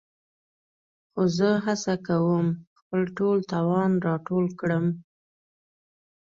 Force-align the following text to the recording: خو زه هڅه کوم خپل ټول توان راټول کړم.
خو 1.11 1.21
زه 1.37 1.49
هڅه 1.65 1.93
کوم 2.07 2.45
خپل 2.79 3.01
ټول 3.17 3.37
توان 3.51 3.91
راټول 4.07 4.45
کړم. 4.59 4.85